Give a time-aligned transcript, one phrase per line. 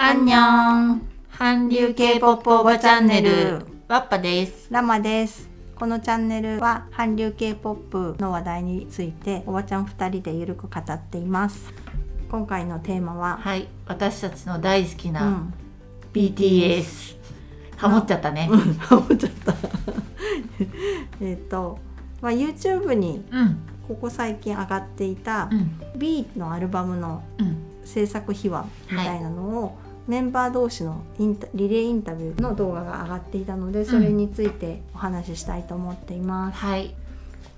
[0.00, 1.02] アンニョン
[1.36, 3.66] 韓流 K-POP おばチャンネル。
[3.88, 4.68] ワッパです。
[4.70, 5.50] ラマです。
[5.74, 11.74] このチャンネルは韓流 K-POP の話題についておばちゃん2人でゆるく語っています。
[12.30, 13.66] 今回のテーマは、はい。
[13.86, 15.52] 私たちの大好きう、なん
[16.12, 17.16] BTS
[17.76, 18.48] ハモっちゃったね。
[18.48, 19.54] うん、ハモっちゃった。
[21.20, 21.80] えっと、
[22.22, 23.58] まあ、YouTube にうん。
[23.88, 25.98] ここ最近上がっていたうん。
[25.98, 27.64] B のアルバムのうん。
[27.88, 36.94] 制作秘話みたいなのを、メンバー同士のインタリレーインタビューの動画が上がっていたのでそれについてお話ししたいと思っています、はい。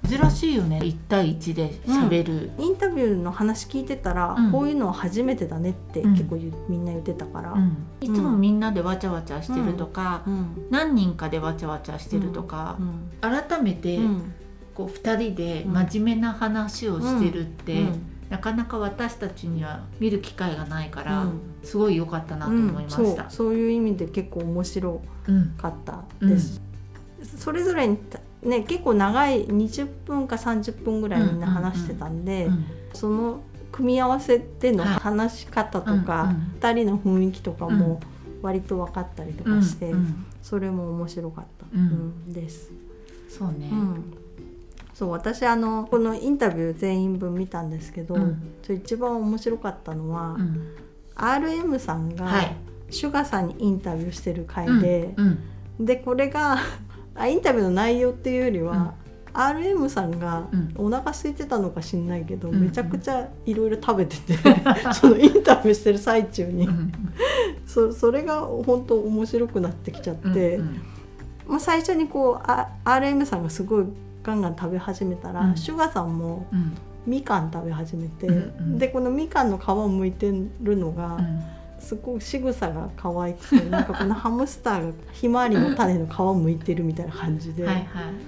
[0.08, 0.80] 珍しいよね。
[0.82, 4.52] 1対1で喋る、インタビューの話聞いてたら、うん。
[4.52, 6.12] こういうのは初めてだねってうん。
[6.12, 7.86] 結構言うみんな言ってたから、うん。
[8.00, 10.66] いつもみんなでわちゃわちゃしてるとか、うん。
[10.70, 13.10] 何人かでわちゃわちゃしてるとかう、ん。
[13.20, 14.32] 改めてうん。
[14.74, 21.41] こう2人で真面目な話をしてるって、うんなかなか私たちには見る機会がないから、うん。
[21.62, 23.28] すごい良かったなと思いまそうした。
[23.28, 26.61] そういう意味で結構面白うんかったです、
[27.37, 27.98] それぞれに
[28.42, 32.64] ね結構長い20分か30分ぐらいみんな話してたんで、うん。
[32.95, 33.41] その
[33.72, 36.53] 組み合わせでのはい話し方とか、うんうん。
[36.61, 38.00] 2人の雰囲気とかも
[38.42, 40.27] 割と分かったりとかして、うんうん。
[40.41, 42.33] それも面白かった、うんうん。
[42.33, 42.70] です。
[43.28, 44.05] そうね、うん
[45.01, 48.55] そう私あのこのインタビュー全員分見たんですけど、うん。
[48.69, 50.77] 一番面白かったのは、うん。
[51.17, 52.55] RM さんが、はい。
[52.91, 55.39] シュガさんにインタビューしてる回で、うん
[55.81, 56.59] でこれが
[57.15, 58.93] あインタビューの内容っていうよりは、
[59.33, 60.75] RM さんがうん。
[60.77, 62.61] お腹空いてたのか知んないけど、うん。
[62.61, 64.37] めちゃくちゃいろいろ食べてて
[64.93, 66.93] そのインタビューしてる最中に、うん。
[67.65, 70.83] そそれが本当面白くなってきちゃって、うん
[71.48, 73.87] まあ、最初にこうあ RM さんがすごい
[74.22, 75.56] ガンガン食べ始めたら、うん。
[75.56, 76.76] シュガさんもうん。
[77.06, 78.78] みかん食べ始めて、うんうん。
[78.78, 81.42] でこのみかんの皮を剥いてるのが、うん。
[81.78, 87.86] すごい仕草が可愛くて なんかこのハムスターがひまわりの種の皮を剥いてるみたいな感じで、はいはい。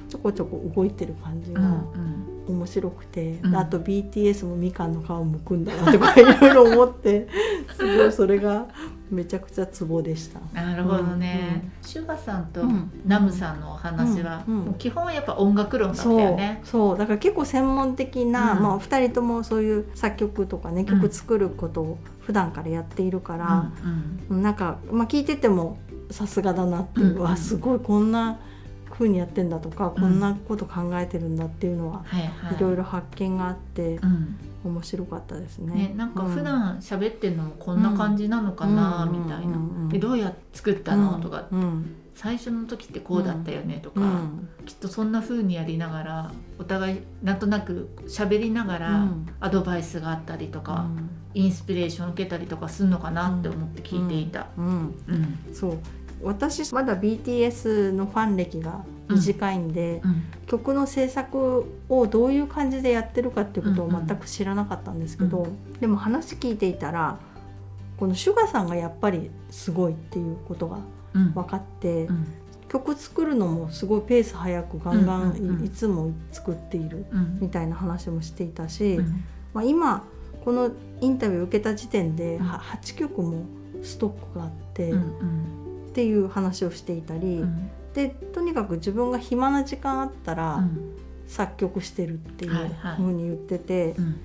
[0.08, 3.50] ちょこちょこ動いてる感じがうんうん面白くて、うん。
[3.50, 7.28] であと BTS もみかんの皮を剥くんだなとかいろいろ思って
[7.76, 8.66] すごいそれが
[9.12, 10.40] めちゃくちゃツボでした。
[10.54, 12.90] なるほどね、シュガさんとうん。
[13.06, 14.74] ナムさんのお話は、うんうん。
[14.74, 16.62] 基本はやっぱ音楽論だったそうよね。
[16.64, 18.62] そうだから結構専門的な、うん。
[18.62, 20.86] まあ、2人ともそういう作曲とかねうん。
[20.86, 23.70] 曲作ることを普段からやっているから、
[24.30, 25.78] うんなんか、まあ、聞いてても
[26.10, 27.22] さすがだなっていう、うん。
[27.22, 28.38] わすごいこんな
[29.02, 30.02] 風にやってんだとか、うん。
[30.02, 32.56] こんなこと考えてるんだっていうのは、はいはい。
[32.56, 34.36] いろいろ発見があってうん。
[34.64, 35.88] 面白かったですね。
[35.88, 36.44] ね、なんか普うん。
[36.44, 39.24] 段喋ってるのもこんな感じなのかな、うん。
[39.24, 39.52] みたいな、うん。
[39.52, 39.82] うん。
[39.84, 41.96] うんでどうやって作ったの、とかうん。
[42.14, 44.48] 最初の時ってこうだったよねとか、うん。
[44.64, 49.26] きっとそんな風にやりながらお互いなんとなく喋りながらうん。
[49.40, 51.10] アドバイスがあったりとか、うん。
[51.34, 54.48] インスピレーション受けたりとかするのかなって思って聞いていた。
[54.56, 54.64] うん。
[55.08, 55.38] うん。
[55.52, 55.78] そう
[56.22, 60.22] 私まだ BTS のファン歴が短いんで、うん。
[60.46, 64.06] 曲の制作をどういう感じでやってるかっていうことをうんうん。
[64.06, 65.48] 全く知らなかったんですけど、
[65.80, 67.18] でも話聞いていたら
[67.98, 70.78] この SUGA さんがやっぱりすごいっていうことが
[71.14, 71.32] うん。
[71.32, 72.26] 分かって、うん。
[72.68, 75.62] 曲作るのもすごいペース早くガンガンうんうんうん。
[75.62, 77.38] いいつも作っているうん。
[77.40, 79.24] みたいな話もしていたし、うん。
[79.54, 80.04] まあ、今
[80.44, 82.46] このインタビュー受けた時点でうん。
[82.46, 83.44] は8曲も
[83.82, 85.61] ストックがあって、うん
[85.92, 87.70] っていう話をしていたり、うん。
[87.92, 90.96] でとにかく自分が暇な時間あったら、うん。
[91.28, 92.96] 作曲してるっていうはいはい。
[92.96, 94.20] ふうに言ってて、うん。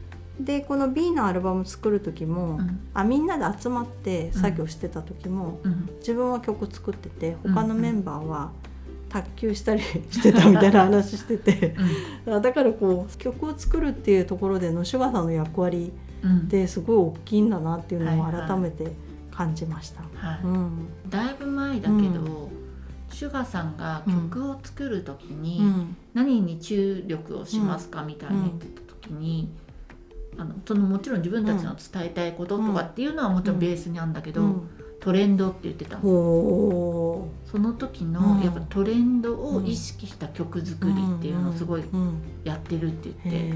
[0.45, 2.79] でこの B のアルバム作る時も、うん。
[2.93, 5.89] あみんなで集まって作業してた時も、うん。
[5.99, 7.53] 自分は曲作っててうん。
[7.53, 8.51] 他のメンバーは
[9.09, 11.75] 卓球したりしてたみたいな話してて
[12.25, 12.41] うん。
[12.43, 15.91] だからこう曲を作るっていうところでのシュガさんの役割
[16.23, 16.37] うん。
[16.39, 18.91] ってすごい大きいんだなっていうのをはいはい改めて
[19.37, 20.01] 感じました。
[20.01, 20.39] はい。
[20.43, 20.89] うん。
[21.09, 22.49] だいぶ前だけど、うん。
[23.09, 25.95] シュガさんが曲を作る時に、うん。
[26.15, 29.49] 何に注力をしますかみたいに言ってた時に、
[30.39, 33.59] あのそのもちろん自分たちの伝えたいこととかっていうのはもちろん。
[33.59, 36.07] ベースにあるんだけど、うんトレンドって言ってたそ
[37.53, 38.41] の時のうん。
[38.41, 41.83] やっぱトレンドを意識した曲作りっていうのをすごい
[42.43, 43.51] やってるって言って、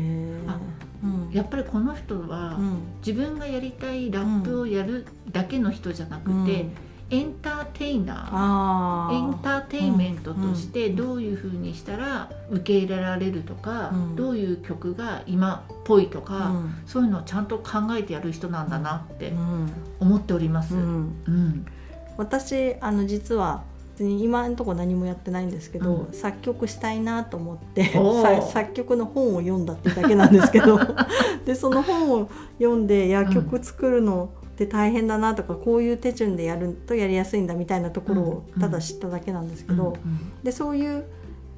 [0.47, 0.59] あ
[1.03, 1.31] うん。
[1.31, 2.79] やっぱりこの人はうん。
[3.05, 6.67] 自分がやりたいラップをやるだけの人じゃなくて、
[7.11, 9.13] エンターテイナー。
[9.13, 14.15] エンターテインメントとしてどういうふうにしたら受け入れられるとか、うん。
[14.15, 16.75] どういう曲が今っぽいとか、うん。
[16.85, 19.71] そういうのをちゃんと考えてやる人なんだなってうん。
[19.99, 20.73] 思っております。
[20.73, 21.03] ううん。
[21.27, 21.65] ん
[22.15, 23.63] 私あの実は
[23.93, 26.13] 別に今のところ何もやってないんですけど、うん。
[26.13, 27.91] 作曲したいなと思って
[28.53, 30.79] 作曲の本を読んだってだけなんですけど。
[31.45, 33.33] でその本を読んでいやうん。
[33.33, 34.29] 曲作るの
[34.65, 41.05] っで大変だなとかこういう手順でやるとやりやすいんだみたいなところをうんただ知っただけなんですけど、うんでそういう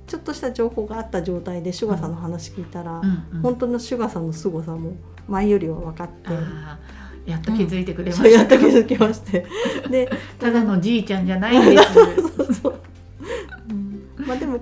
[0.05, 3.01] ちょっとした情報があった状態でシュガさんの話聞いたら、
[3.41, 4.97] 本当のシュガさんの凄さも
[5.29, 6.29] 前よりは分かって。
[7.25, 9.45] やっと気づいてくれまそうやっしたと気づきまして。
[9.89, 11.93] でただのじいちゃんじゃないんです。
[12.35, 12.79] そうそう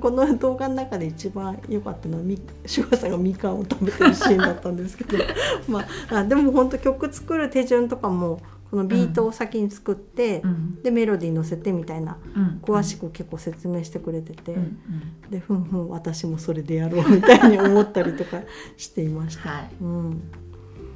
[0.01, 5.18] この動画の中で一番良かったのはみシュガさんがみかんを食べてるシーンだったんですけど。
[5.69, 10.81] まああでも本当曲作る手順とかもこのビートを先に作って、うん。
[10.81, 12.59] でメロディー乗せてみたいなうん。
[12.63, 15.30] 詳しく結構説明してくれてて、うんうん。
[15.30, 18.42] でふんふん私もそれでやろうみたいに思ったりとか
[18.77, 19.50] していました。
[19.50, 19.69] はい。
[19.81, 20.21] うん、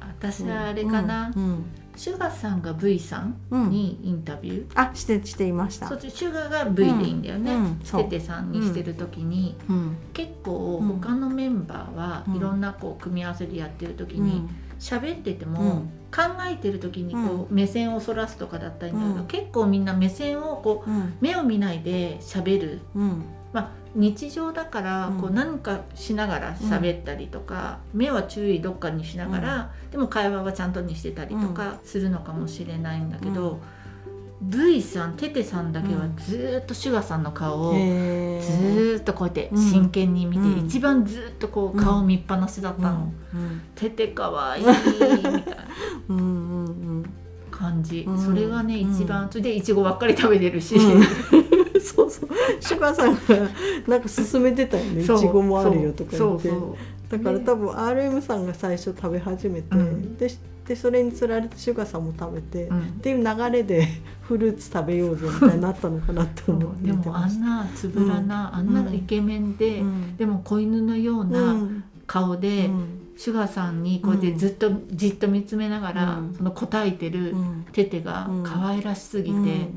[0.00, 1.64] 私はあれかな、うん
[1.96, 3.70] シュガさんが V さんうん。
[3.70, 5.88] にインタビュー、あしてしていました。
[5.88, 5.94] そ。
[5.94, 9.96] っちシュガが V でいいんだよね、うんうんテテさんにしてる時に、うん。
[10.12, 12.36] 結構うん他のメンバーはうん。
[12.36, 14.50] いろんなこう組み合わせでやってる時にうん。
[14.78, 15.90] 喋ってても、うん。
[16.14, 19.26] 考えてる時にこう目線をそらすとかだったらいいんだけど、うん。
[19.26, 21.14] 結構みんな目線をこううん。
[21.20, 23.24] 目を見ないで喋る、うん。
[23.52, 33.58] まあ、日常だからこううん何かしながら喋ったりとか、目は注意どっかにしながら、でも会話はちゃんとにしてたりとかするのかもしれないんだけど、
[34.42, 37.72] V さんテテさんだけはずーっとシュガさんの顔を
[38.42, 39.58] ずっとこうやってうん。
[39.58, 40.66] 真剣に見て、うん。
[40.66, 43.12] 一番ずーっとこう顔見っぱなしだったの。
[43.34, 43.62] うん。
[43.74, 45.42] テテかわいいみたいな。
[46.10, 46.68] うんうんう
[47.00, 47.14] ん。
[47.50, 48.18] 感じ、うん。
[48.22, 48.92] それがねうん。
[48.92, 51.35] 一番それでいちごばっかり食べてるし、うん
[51.86, 52.28] そうそう。
[52.60, 53.50] シュガーさんが
[53.86, 55.00] なんか勧めてたよね。
[55.00, 56.48] いちそうごもあるよとか言って。
[56.48, 56.76] そうそう。
[57.08, 60.16] だから多分 RM さんが最初食べ始めて、うん。
[60.16, 60.28] で
[60.66, 62.80] でそれにつられてシュガーさんも食べて、うん。
[62.80, 63.86] っていう流れで
[64.22, 70.16] フルーツ食べようぜみたいになったのかなって思ってでもあんなつぶらな、あんなイケメンで、うん。
[70.16, 71.84] でも子犬のよううなん。
[72.06, 72.84] 顔で、うん。
[73.16, 76.34] シュガーさんにこうやってずっとじっと見つめながら、うん。
[76.34, 77.66] その答えてるうん。
[77.72, 78.42] テテがうん。
[78.42, 79.68] 可愛らしすぎて、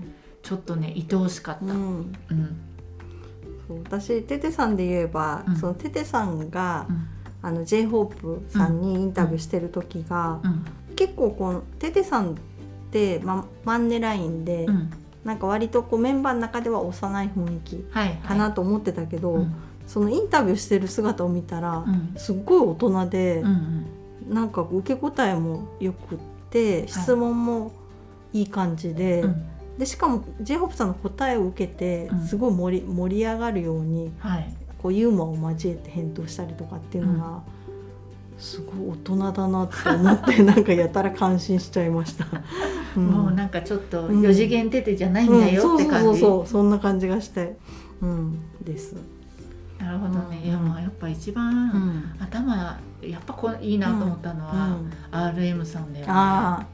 [0.42, 1.66] ちょっとね愛おしかった。
[1.66, 2.12] ううん。
[3.70, 5.56] う私テテさんで言えば、うん。
[5.56, 7.08] そのテテさんが、うん。
[7.42, 10.66] あの j ホープさんにインタビューしてる時が、うん。
[10.96, 12.36] 結構このテテさんっ
[12.92, 14.90] て、ま、マンネラインで、うん。
[15.24, 18.18] なんか割とこうメンバーの中では幼い雰囲気はいはい。
[18.18, 19.54] かなと思ってたけど、うん。
[19.86, 22.14] そのインタビューしてる姿を見たら、うん。
[22.18, 23.86] すっごい大人でう、ん
[24.30, 26.18] なんか受け答えもよくっ
[26.52, 27.72] て質問も
[28.32, 29.46] いい感じで,、うん
[29.80, 32.28] でしかも j ホープさんの答えを受けて、うん。
[32.28, 34.54] すごい盛り盛り上がるようにはい。
[34.78, 37.42] こうユーモアを交えて返答したりとかっていうのが、
[38.38, 42.26] すごい大人だなって思って なんかやたら感心しちゃいました。
[43.00, 43.06] ん。
[43.06, 44.22] もうなんかちょっとうん。
[44.22, 47.58] 四次元テテじゃないんだよって感じ、うん、そうそうそうそうそんな感じがして、
[48.02, 48.96] うん、です。
[49.78, 50.50] なるほどね、うん。
[50.50, 52.16] いやもうやっぱ一う番、ん。
[52.20, 54.78] 頭やっぱこういいなと思ったのは、
[55.14, 55.38] うん。
[55.38, 56.12] RM さんだよね。
[56.12, 56.66] ああ、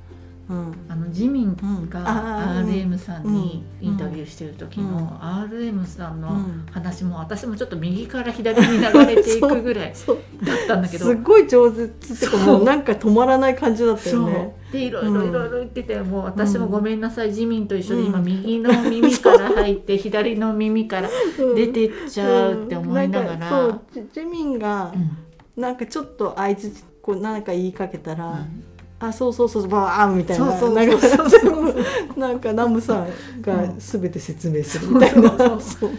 [0.48, 1.90] うん、あのジミンうん。
[1.90, 3.88] が RM さんにうん。
[3.88, 6.66] インタビューしてる時の RM さんのうん。
[6.72, 9.94] 話も私もちょっと右から左に流れていくぐらい
[10.44, 11.06] だったんだけど。
[11.06, 14.56] すっごい上手っていうかもうなんか止まらない感じだったよね。
[14.72, 16.72] でいろいろいろいろ言ってて、もう私もうん。
[16.72, 18.26] ごめんなさい、自民と一緒で今うん。
[18.26, 21.10] 右の耳から入って左の耳から
[21.40, 21.56] うん。
[21.56, 25.62] 出てっちゃうって思いながら、うジジミンがうん。
[25.62, 30.58] なんかちょっと相づちこうなんか言いかけたら、うんあそうそうそうバーンみたいな。
[30.58, 30.72] そう
[31.30, 31.75] そう
[32.18, 33.68] なんかナムさんが
[34.00, 35.92] べて説明するみたいな、そうそうそう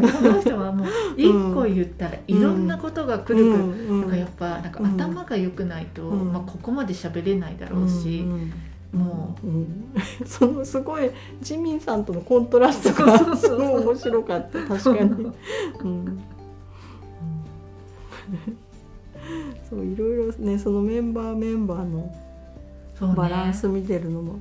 [0.00, 4.00] でもこの人はもう一個言ったらいろんなことがくるくる、うん。
[4.00, 6.32] なんかやっぱなんか頭が良くないと、うん。
[6.32, 8.52] まあ、ここまで喋れないだろうし、ん。
[8.92, 9.50] もうん。
[9.50, 9.56] う。
[9.58, 9.94] ん。
[10.26, 11.08] そのすごい
[11.40, 14.58] ジミンさんとのコントラストがそうそうそうすごい面白かった。
[14.66, 15.32] 確かに。
[15.84, 16.22] うん。
[19.68, 22.29] そういろいろねそのメンバーメンバーのそう
[23.08, 23.14] ね。
[23.14, 24.38] バランス見てるのも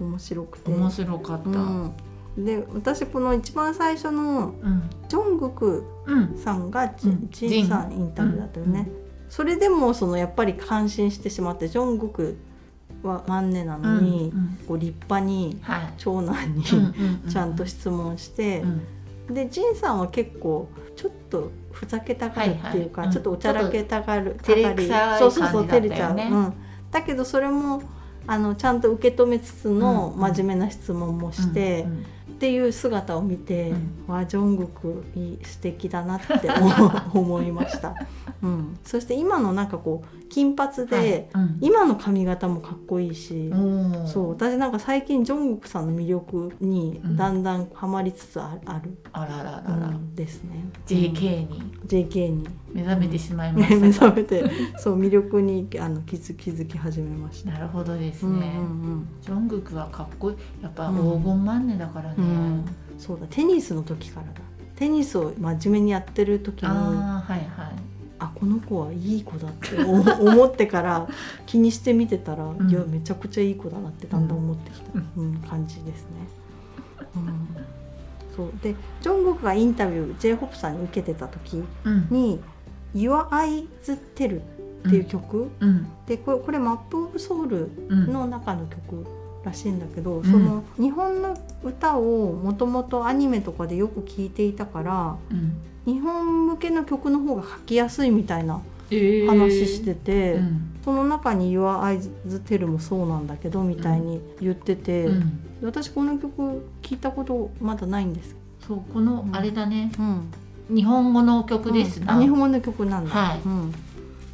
[0.00, 0.70] 面白くて。
[0.70, 1.50] 面白かった。
[1.50, 1.94] うん。
[2.36, 4.90] うん、で私この一番最初のうん。
[5.08, 5.84] ジョングク
[6.36, 7.28] さんがジ,、うん。
[7.30, 8.88] ジンさんインタビューだったよね、
[9.28, 12.38] それでもそのやっぱり感心してしまってジョングク
[13.02, 14.58] はマンネなのに、うんうん。
[14.66, 15.94] こう立派にはい。
[15.98, 18.62] 長男に、うんちゃんと質問して
[19.28, 19.34] う、ん。
[19.34, 23.06] でジンさんは結構ちょっとふざけたがるっていうか、はいはい。
[23.06, 23.12] うん。
[23.12, 26.54] ちょっとおちゃらけたがる、照れたそうそうそう照れちゃう、うん、
[26.90, 27.82] だけどそれも
[28.26, 31.86] あのちゃんと受け止めつつのうん真面目な質問もして、
[32.42, 34.12] っていう姿を見て、うん。
[34.12, 37.94] わあジョングクいい素敵だなって思 思いました、
[38.42, 41.44] うん、そして今のなんかこう金髪で、はい。
[41.44, 41.58] うん。
[41.60, 43.52] 今の髪型もかっこいいし、
[44.06, 47.16] そう私なんか最近ジョングクさんの魅力にうん。
[47.16, 50.64] だんだんハマりつつあある、あらららら、うんですね。
[50.86, 51.62] JK に。
[51.86, 52.48] JK に。
[52.72, 54.00] 目覚めてしまいま目した。
[54.10, 57.50] か、覚めてそう魅力にあの気づ気づき始めました。
[57.50, 59.08] なるほどですうんね、うん。
[59.20, 60.36] ジョングクはかっこいい。
[60.62, 60.96] やっぱうん。
[60.96, 62.31] 黄金マンネだからね、うんうん
[62.98, 64.32] そうだテニスの時からだ。
[64.76, 67.92] テニスを真面目にやってる時にあああはいはい。
[68.34, 69.92] この子はいい子だってお
[70.30, 71.08] 思ってから
[71.46, 72.70] 気にして見てたら、ん。
[72.70, 75.34] いやめちゃくちゃいい子だなってだんだん思ってきた、うん。
[75.48, 76.08] 感じですね。
[77.16, 77.48] うん。
[78.36, 78.50] そう。
[78.62, 82.06] でジョングクがインタビュー j ホ p さんに受けてた時うん。
[82.10, 82.40] に
[82.94, 83.66] 「Your Eyes
[84.14, 84.42] Tell」っ
[84.90, 85.86] ていう曲、うん。
[86.06, 89.04] でこれこれマップ・オブ・ソウルうんの中の曲
[89.44, 90.24] らしいんだけど、ん。
[90.24, 95.52] その日本の歌をもともとアニメとかでよく聴いていたからうん。
[95.84, 99.26] 日本向けの曲の方が書きやすいみたいなえー。
[99.26, 100.78] 話してて、うん。
[100.84, 102.10] その中に「Your Eyes
[102.44, 105.40] Tell」もそうなんだけどみたいに言ってて、うん。
[105.62, 108.36] 私この曲聞いたことまだないんです。
[108.66, 109.36] そうこのうん。
[109.36, 113.10] あれだね、うん、日本語の曲ですな、あ日本語の曲なんだ。
[113.10, 113.40] はい。
[113.44, 113.72] うん、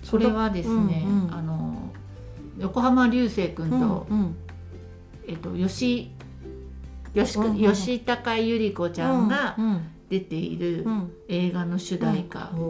[0.03, 1.35] それはですね、うんうん。
[1.35, 1.75] あの
[2.59, 4.37] 横浜流星君と、うんうん
[5.29, 6.11] えっと吉
[7.15, 9.81] 吉,、吉高由里子ちゃんがうん。
[10.09, 11.13] 出ているうん。
[11.29, 12.61] 映画の主題歌、う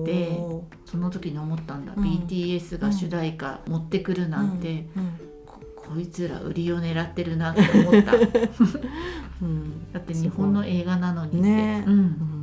[0.00, 0.04] ん。
[0.04, 0.40] で
[0.86, 2.02] その時に思ったんだ、うん。
[2.02, 5.20] BTS が主題歌持ってくるなんて、うん。
[5.44, 5.60] こ
[5.94, 8.12] こいつら売りを狙ってるなって思った。
[8.12, 8.18] だ
[9.42, 9.86] うん。
[9.94, 11.84] って日本の映画なのにって、ね。
[11.86, 12.35] うんうん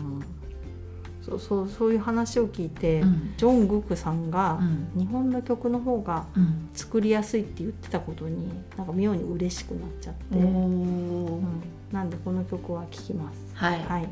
[1.25, 3.33] そうそうそういう話を聞いて、うん。
[3.37, 4.59] ジョン・グクさんが
[4.95, 4.99] うん。
[4.99, 6.69] 日本の曲の方がうん。
[6.73, 11.63] 作りやすいって言ってたことになんか妙に嬉しくなっちゃって、おうーん。
[11.91, 13.37] なんでこの曲は聴きます。
[13.53, 14.09] はい、はい。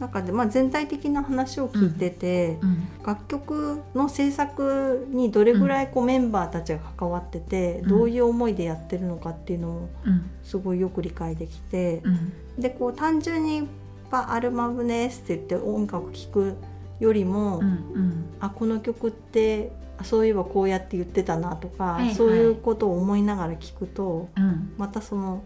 [0.00, 2.88] 中で、まあ、全体的な話を聞いてて、うん。
[3.06, 7.88] 楽曲の制作にどれぐらいこうメンバーたちが関わってて、うん。
[7.88, 10.30] どういう思いでやってるのかっていうのもうん。
[10.42, 12.32] すごいよく理解できて、うん。
[12.60, 13.68] でこう単純に
[14.14, 16.56] 「パアルバムです」って言って音楽聴く
[17.00, 18.24] よりも、うんうん。
[18.38, 22.14] あこの曲ってあそういえばこうやって言ってたなとか、はいはい。
[22.14, 24.72] そういうことを思いながら聞くとうん。
[24.78, 25.42] またその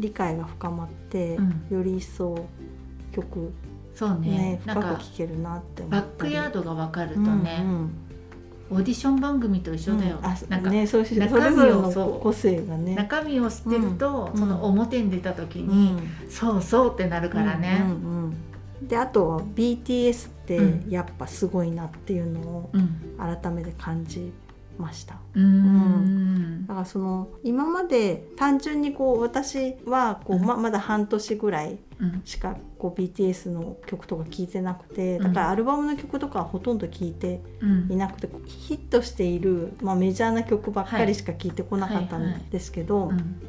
[0.00, 1.66] 理解が深まって、うん。
[1.70, 2.46] より一層
[3.12, 3.52] 曲
[3.94, 4.30] そうね。
[4.30, 6.30] ね深く聴けるなって思バッったり。
[6.30, 7.90] クヤードが分かるとね、うんうん
[8.70, 10.26] オーディション番組と一緒だよ、うん。
[10.26, 12.94] あなんか、ねそうしそ中身を個性がね。
[12.94, 14.38] 中身を知ってると、うん。
[14.38, 16.00] その表に出た時うに、ん。
[16.28, 18.32] そうそうってなるからね、うんうん
[18.80, 18.88] うん。
[18.88, 23.00] であとは BTS ってうんやっぱすごいなっていうのをうん。
[23.18, 24.32] 改めて感じ
[24.78, 25.16] ました。
[25.34, 26.66] うーん。
[26.66, 30.44] だからその今まで単純にこう私はこう、うん。
[30.44, 32.22] ままだ半年ぐらいうん。
[32.24, 37.92] しかこう BTS の曲とか聴いてなくてだからアルバムの曲とかはほとんど聴いてうん。
[37.92, 43.40] いなくてヒットしている、まあ、メジャーな曲ばっかりしか聴いてこなかったんですけど、うん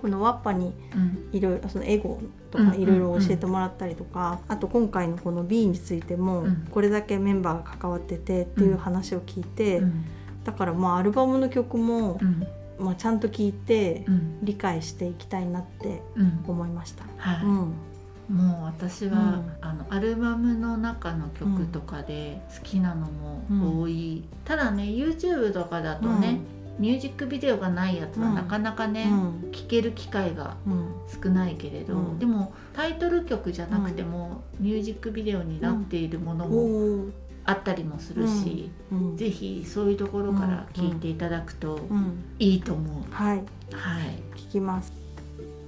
[0.00, 1.28] このワッパにうん。
[1.30, 2.18] いろいろそのエゴ
[2.50, 2.70] とうん。
[2.70, 6.66] かいろいろ教えてもらったりとか、あと今回のこの B についてもうん。
[6.70, 10.04] これだけメンバーが関わっててっていう話を聞いて、うん
[10.44, 12.46] だからまあアルバムの曲もうん。
[12.78, 14.38] まあちゃんと聞いてうん。
[14.42, 16.44] 理解していきたいなってうん。
[16.46, 17.04] 思いました。
[17.18, 17.74] はい、うん。
[18.34, 19.52] もう私は、うん。
[19.60, 26.38] あのアルバムの中の曲とかで好きなのも多い、ただね YouTube とかだとね、
[26.78, 28.34] ミュージックビデオがないやつはうん。
[28.36, 29.52] なかなかね、うん。
[29.52, 30.94] 聴ける機会がうん。
[31.22, 32.18] 少ないけれど、うん。
[32.18, 37.06] でもタイトル曲じゃなくても、ミュージックビデオになっているものも
[37.44, 42.22] あったりもするし、うんぜひそういうところから聴いていただくとうん。
[42.38, 43.12] いいと思う。
[43.12, 43.36] はい。
[43.72, 44.92] はい、聞きます。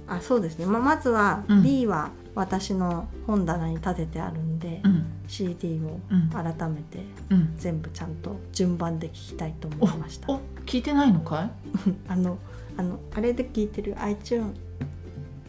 [0.07, 1.63] あそうですね、まあ、まずはうん。
[1.63, 5.05] B は私の本棚に立ててあるんで、うん。
[5.27, 6.29] CD をうん。
[6.29, 6.99] 改めて
[7.29, 10.31] うん、全部ちゃんと順番で聞きたいと思いました。
[10.31, 11.49] お聞いてないのかい？
[12.07, 12.37] あの
[12.77, 14.53] あのあれで聞いてる？iTunes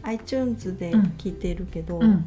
[0.03, 2.25] iTunes で聞いてるけど、うん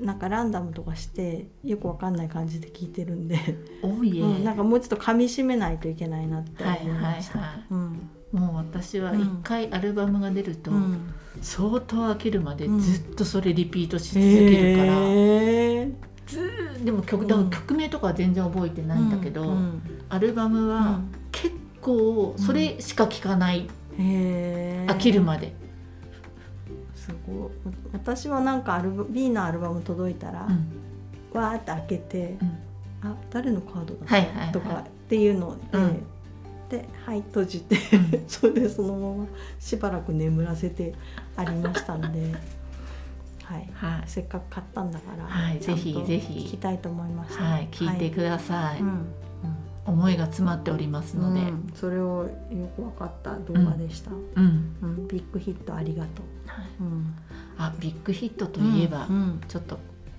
[0.00, 3.38] なんかランダムとかしてよくわかんない感じで聞いてるんで、
[3.82, 7.38] おいえ、うん、なんかもうちょっと噛み締めないといけないなってはい思いました。
[7.38, 8.10] はいはいうん。
[8.32, 11.12] もう私は一回アルバムが出ると、うん。
[11.40, 12.80] 相当飽きるまでうん。
[12.80, 16.84] ずっとそれリピートし続けるから、へー。
[16.84, 19.82] でも曲だから曲名とかは全然覚えてないんだけど、うん。
[20.08, 21.10] アルバムうはん。
[21.32, 25.54] 結構それしか聴かない、飽きるまで、
[27.08, 27.50] すごい
[27.92, 31.40] 私はなんかアルバ B のアルバム届いたら、うん。
[31.40, 33.08] わーって開けて、うん。
[33.10, 34.52] あ誰のカードだはいはいはい。
[34.52, 36.06] とかっていうので、うん。
[36.68, 37.76] ではい閉じて
[38.28, 39.26] それでそのまま
[39.58, 40.94] しばらく眠らせて
[41.34, 42.34] ありましたんで
[43.44, 44.02] はい、はい。
[44.04, 46.40] せっかく買ったんだから、はいぜひぜひ。
[46.40, 47.42] 聞きたいと思いました。
[47.42, 49.06] はい聞いてください、うん
[49.88, 51.72] 思いが詰まっておりますうんので、うん。
[51.74, 54.10] それをよく分かった動画でした。
[54.10, 54.76] うん。
[54.82, 56.48] うん、ビッグヒットありがとう。
[56.48, 56.66] はい。
[56.80, 57.14] うん、
[57.56, 59.40] あビッグヒットといえば、うん。
[59.48, 59.78] ちょっと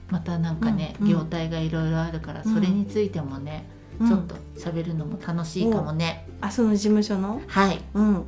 [0.10, 2.54] またなんかね、業態がいろいろあるから、うん。
[2.54, 4.08] それについてもね、うん。
[4.08, 7.42] ちょっと喋るのも楽しいかもね、あその事務所の？
[7.48, 7.80] はい。
[7.94, 8.26] うん。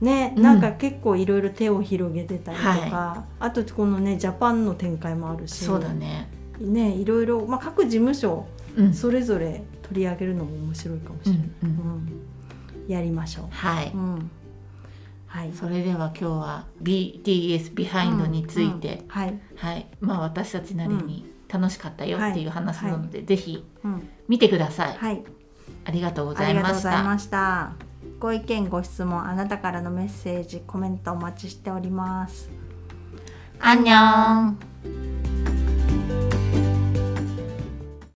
[0.00, 0.42] ね、うん。
[0.42, 5.64] なんか結構いろいろ手を広げてたりとか、あとこのねジャパンの展開もあるし。
[5.64, 6.28] そうだね。
[6.60, 8.46] ねいろいろ、まあ、各事務所
[8.76, 8.94] うん。
[8.94, 11.76] それぞれ取り上げるのも面白いかもしれない、うんうん。
[11.76, 12.92] うん。
[12.92, 14.30] やりましょはい、う、うん、
[15.26, 15.52] はい。
[15.52, 19.00] それでは今日は BTS ビハインドについて、うん。
[19.00, 19.08] うん。
[19.08, 19.86] はい、はい。
[20.00, 25.22] まあ私たちなりに楽しかったよっていう話なので、ぜひうん、見てください、はい。
[25.84, 27.72] ありがとうござありがとういましたございました。
[28.18, 32.50] ご意見ご質問あなたからのメッセージコメントお待ちしております。
[33.60, 35.21] アンニョン